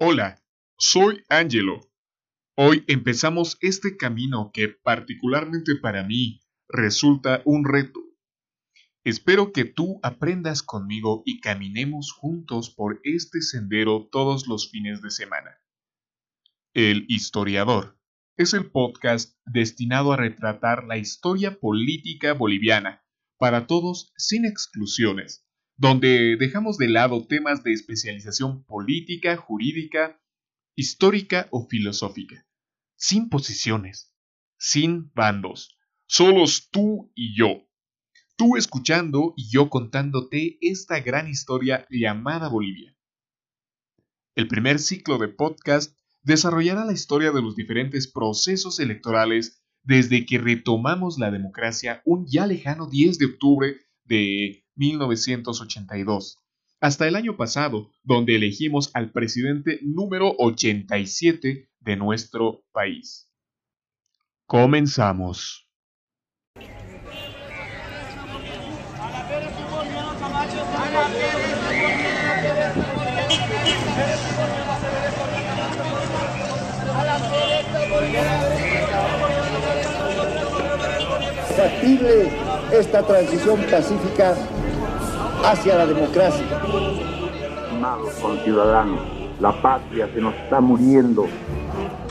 [0.00, 0.40] Hola,
[0.78, 1.80] soy Angelo.
[2.56, 7.98] Hoy empezamos este camino que particularmente para mí resulta un reto.
[9.02, 15.10] Espero que tú aprendas conmigo y caminemos juntos por este sendero todos los fines de
[15.10, 15.58] semana.
[16.74, 17.98] El historiador
[18.36, 23.04] es el podcast destinado a retratar la historia política boliviana
[23.36, 25.47] para todos sin exclusiones
[25.78, 30.20] donde dejamos de lado temas de especialización política, jurídica,
[30.74, 32.44] histórica o filosófica,
[32.96, 34.12] sin posiciones,
[34.58, 37.64] sin bandos, solos tú y yo.
[38.36, 42.96] Tú escuchando y yo contándote esta gran historia llamada Bolivia.
[44.34, 50.38] El primer ciclo de podcast desarrollará la historia de los diferentes procesos electorales desde que
[50.38, 56.38] retomamos la democracia un ya lejano 10 de octubre de 1982,
[56.80, 63.28] hasta el año pasado, donde elegimos al presidente número 87 de nuestro país.
[64.46, 65.68] Comenzamos.
[81.56, 82.30] Factible
[82.72, 84.36] esta transición pacífica
[85.44, 86.46] hacia la democracia.
[87.70, 89.00] Amados conciudadanos,
[89.40, 91.26] la patria se nos está muriendo.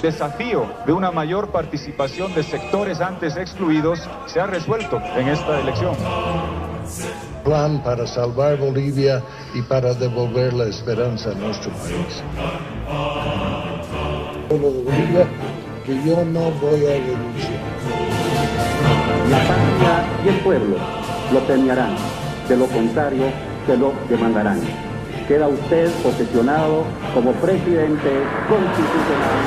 [0.00, 5.94] Desafío de una mayor participación de sectores antes excluidos se ha resuelto en esta elección.
[7.44, 9.22] Plan para salvar Bolivia
[9.54, 12.22] y para devolver la esperanza a nuestro país.
[14.48, 15.26] Pueblo de Bolivia,
[15.86, 17.72] que yo no voy a renunciar.
[19.30, 20.76] La patria y el pueblo
[21.32, 21.96] lo premiarán
[22.52, 23.24] de lo contrario
[23.66, 24.60] se lo demandarán.
[25.26, 28.10] Queda usted posesionado como presidente
[28.46, 29.38] constitucional.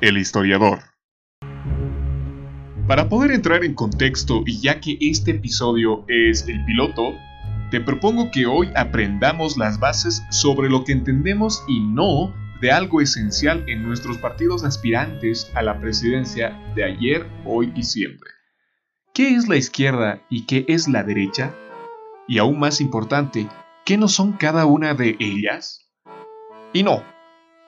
[0.00, 0.80] El historiador.
[2.88, 7.14] Para poder entrar en contexto y ya que este episodio es el piloto,
[7.70, 13.00] te propongo que hoy aprendamos las bases sobre lo que entendemos y no de algo
[13.00, 18.30] esencial en nuestros partidos aspirantes a la presidencia de ayer, hoy y siempre.
[19.12, 21.54] ¿Qué es la izquierda y qué es la derecha?
[22.26, 23.48] Y aún más importante,
[23.84, 25.90] ¿qué no son cada una de ellas?
[26.72, 27.02] Y no,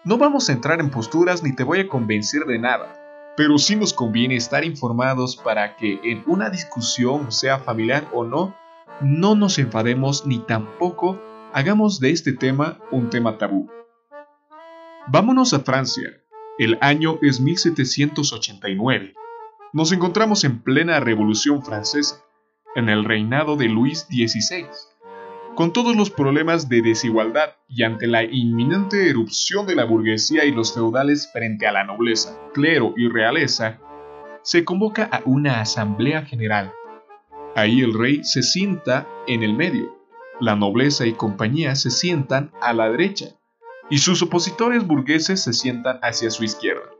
[0.04, 3.76] no vamos a entrar en posturas ni te voy a convencer de nada, pero sí
[3.76, 8.56] nos conviene estar informados para que en una discusión, sea familiar o no,
[9.00, 11.20] no nos enfademos ni tampoco
[11.52, 13.68] hagamos de este tema un tema tabú.
[15.08, 16.22] Vámonos a Francia.
[16.58, 19.14] El año es 1789.
[19.72, 22.24] Nos encontramos en plena Revolución Francesa,
[22.74, 24.66] en el reinado de Luis XVI.
[25.54, 30.52] Con todos los problemas de desigualdad y ante la inminente erupción de la burguesía y
[30.52, 33.78] los feudales frente a la nobleza, clero y realeza,
[34.42, 36.72] se convoca a una asamblea general
[37.56, 39.96] Ahí el rey se sienta en el medio,
[40.40, 43.28] la nobleza y compañía se sientan a la derecha,
[43.88, 46.90] y sus opositores burgueses se sientan hacia su izquierda.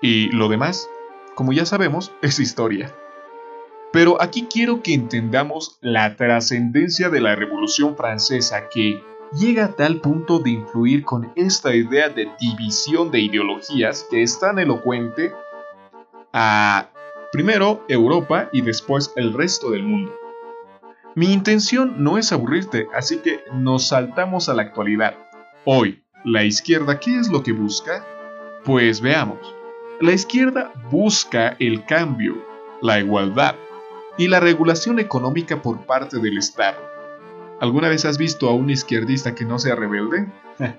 [0.00, 0.88] Y lo demás,
[1.34, 2.96] como ya sabemos, es historia.
[3.92, 9.02] Pero aquí quiero que entendamos la trascendencia de la Revolución Francesa que
[9.38, 14.40] llega a tal punto de influir con esta idea de división de ideologías que es
[14.40, 15.34] tan elocuente
[16.32, 16.88] a
[17.32, 20.12] primero Europa y después el resto del mundo.
[21.14, 25.14] Mi intención no es aburrirte, así que nos saltamos a la actualidad.
[25.64, 28.04] Hoy, ¿la izquierda qué es lo que busca?
[28.64, 29.38] Pues veamos.
[30.00, 32.36] La izquierda busca el cambio,
[32.80, 33.54] la igualdad
[34.18, 36.78] y la regulación económica por parte del Estado.
[37.60, 40.26] ¿Alguna vez has visto a un izquierdista que no sea rebelde?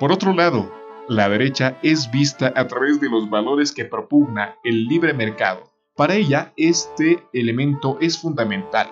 [0.00, 0.81] por otro lado,
[1.12, 5.70] la derecha es vista a través de los valores que propugna el libre mercado.
[5.94, 8.90] Para ella, este elemento es fundamental.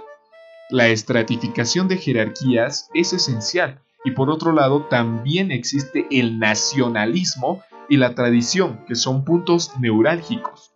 [0.68, 7.96] La estratificación de jerarquías es esencial y por otro lado también existe el nacionalismo y
[7.96, 10.72] la tradición, que son puntos neurálgicos.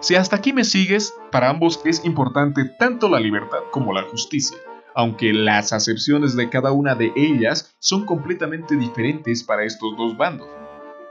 [0.00, 4.56] Si hasta aquí me sigues, para ambos es importante tanto la libertad como la justicia
[4.94, 10.48] aunque las acepciones de cada una de ellas son completamente diferentes para estos dos bandos.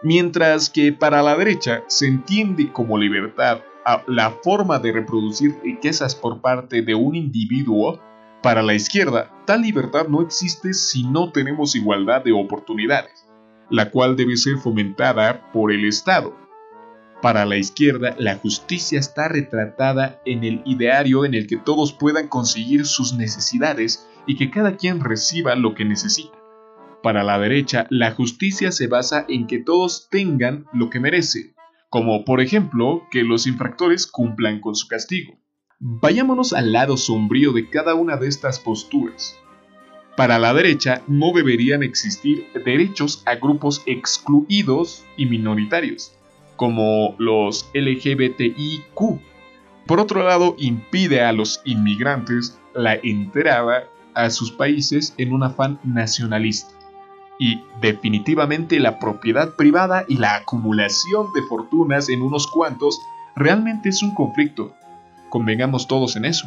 [0.04, 3.62] Mientras que para la derecha se entiende como libertad
[4.08, 8.00] la forma de reproducir riquezas por parte de un individuo,
[8.42, 13.26] para la izquierda tal libertad no existe si no tenemos igualdad de oportunidades,
[13.70, 16.49] la cual debe ser fomentada por el Estado.
[17.22, 22.30] Para la izquierda, la justicia está retratada en el ideario en el que todos puedan
[22.30, 26.38] conseguir sus necesidades y que cada quien reciba lo que necesita.
[27.04, 31.56] Para la derecha, la justicia se basa en que todos tengan lo que merecen,
[31.90, 35.34] como por ejemplo que los infractores cumplan con su castigo.
[35.80, 39.38] Vayámonos al lado sombrío de cada una de estas posturas.
[40.16, 46.14] Para la derecha no deberían existir derechos a grupos excluidos y minoritarios,
[46.60, 49.22] como los LGBTIQ.
[49.88, 55.80] Por otro lado, impide a los inmigrantes la entrada a sus países en un afán
[55.86, 56.74] nacionalista.
[57.40, 63.00] Y definitivamente la propiedad privada y la acumulación de fortunas en unos cuantos
[63.38, 64.74] realmente es un conflicto.
[65.30, 66.46] Convengamos todos en eso.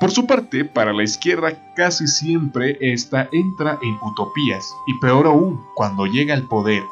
[0.00, 5.64] Por su parte, para la izquierda casi siempre esta entra en utopías, y peor aún,
[5.74, 6.82] cuando llega al poder.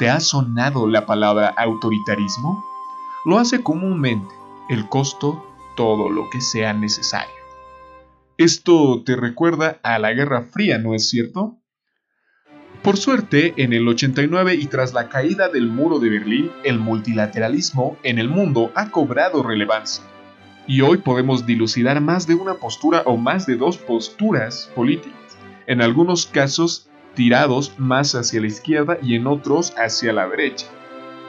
[0.00, 2.64] ¿Te ha sonado la palabra autoritarismo?
[3.26, 4.34] Lo hace comúnmente,
[4.70, 5.44] el costo,
[5.76, 7.34] todo lo que sea necesario.
[8.38, 11.58] Esto te recuerda a la Guerra Fría, ¿no es cierto?
[12.82, 17.98] Por suerte, en el 89 y tras la caída del muro de Berlín, el multilateralismo
[18.02, 20.02] en el mundo ha cobrado relevancia.
[20.66, 25.36] Y hoy podemos dilucidar más de una postura o más de dos posturas políticas,
[25.66, 30.66] en algunos casos tirados más hacia la izquierda y en otros hacia la derecha.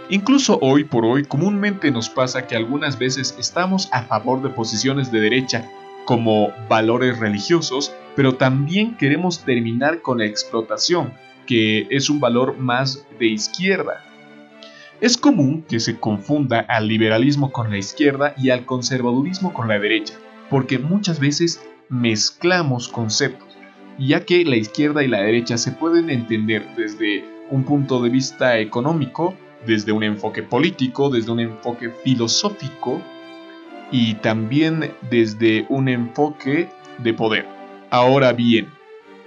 [0.10, 5.12] Incluso hoy por hoy comúnmente nos pasa que algunas veces estamos a favor de posiciones
[5.12, 5.70] de derecha
[6.06, 11.14] como valores religiosos, pero también queremos terminar con la explotación,
[11.46, 14.04] que es un valor más de izquierda.
[15.00, 19.80] Es común que se confunda al liberalismo con la izquierda y al conservadurismo con la
[19.80, 20.14] derecha,
[20.50, 23.51] porque muchas veces mezclamos conceptos,
[24.08, 28.58] ya que la izquierda y la derecha se pueden entender desde un punto de vista
[28.58, 33.02] económico, desde un enfoque político, desde un enfoque filosófico,
[33.92, 37.46] y también desde un enfoque de poder.
[37.90, 38.70] Ahora bien,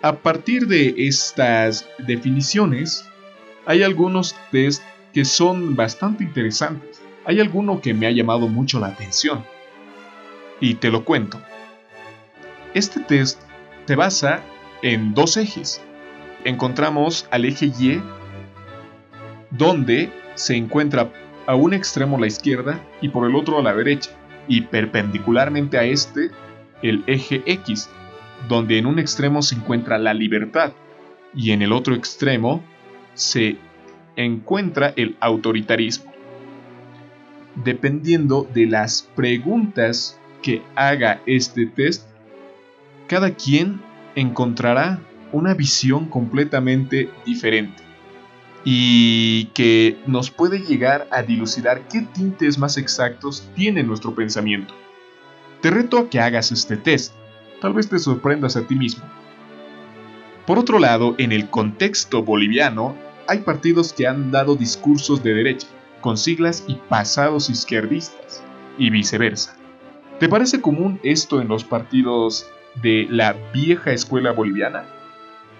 [0.03, 3.09] a partir de estas definiciones,
[3.67, 4.82] hay algunos test
[5.12, 7.00] que son bastante interesantes.
[7.26, 9.44] Hay alguno que me ha llamado mucho la atención.
[10.61, 11.41] Y te lo cuento.
[12.75, 13.41] Este test
[13.87, 14.43] se basa
[14.85, 15.81] en dos ejes.
[16.45, 18.03] Encontramos al eje Y,
[19.51, 21.11] donde se encuentra
[21.47, 24.11] a un extremo la izquierda y por el otro a la derecha
[24.47, 26.31] y perpendicularmente a este
[26.83, 27.89] el eje X,
[28.47, 30.75] donde en un extremo se encuentra la libertad
[31.35, 32.63] y en el otro extremo
[33.15, 33.57] se
[34.17, 36.13] encuentra el autoritarismo.
[37.55, 42.07] Dependiendo de las preguntas que haga este test,
[43.07, 43.81] cada quien
[44.14, 45.00] encontrará
[45.32, 47.82] una visión completamente diferente
[48.64, 54.75] y que nos puede llegar a dilucidar qué tintes más exactos tiene nuestro pensamiento.
[55.61, 57.14] Te reto a que hagas este test,
[57.61, 59.05] tal vez te sorprendas a ti mismo.
[60.46, 62.94] Por otro lado, en el contexto boliviano,
[63.26, 65.66] hay partidos que han dado discursos de derecha,
[66.00, 68.43] con siglas y pasados izquierdistas,
[68.76, 69.56] y viceversa.
[70.20, 72.46] ¿Te parece común esto en los partidos
[72.82, 74.85] de la vieja escuela boliviana?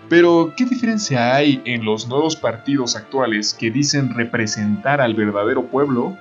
[0.09, 6.17] Pero, ¿qué diferencia hay en los nuevos partidos actuales que dicen representar al verdadero pueblo?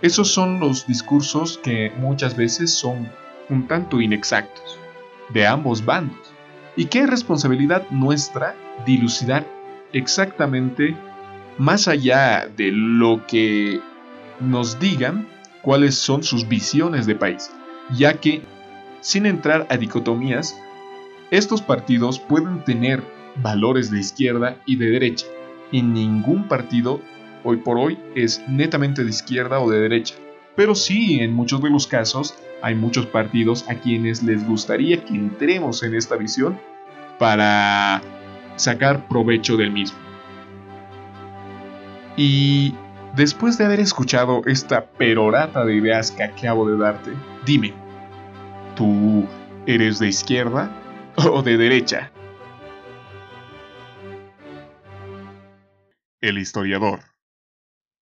[0.00, 3.08] Esos son los discursos que muchas veces son
[3.48, 4.78] un tanto inexactos,
[5.30, 6.34] de ambos bandos.
[6.76, 8.54] ¿Y qué responsabilidad nuestra
[8.86, 9.46] dilucidar
[9.92, 10.96] exactamente
[11.58, 13.80] más allá de lo que
[14.40, 15.28] nos digan
[15.62, 17.50] cuáles son sus visiones de país?
[17.96, 18.42] Ya que,
[19.04, 20.58] sin entrar a dicotomías,
[21.30, 23.02] estos partidos pueden tener
[23.36, 25.26] valores de izquierda y de derecha,
[25.70, 27.02] y ningún partido
[27.44, 30.14] hoy por hoy es netamente de izquierda o de derecha.
[30.56, 35.14] Pero sí, en muchos de los casos, hay muchos partidos a quienes les gustaría que
[35.14, 36.58] entremos en esta visión
[37.18, 38.00] para
[38.56, 39.98] sacar provecho del mismo.
[42.16, 42.74] Y
[43.14, 47.10] después de haber escuchado esta perorata de ideas que acabo de darte,
[47.44, 47.83] dime,
[48.74, 49.26] ¿tú
[49.66, 50.70] eres de izquierda
[51.16, 52.10] o de derecha.
[56.20, 57.13] El historiador.